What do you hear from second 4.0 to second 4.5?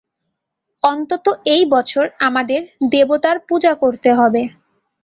হবে।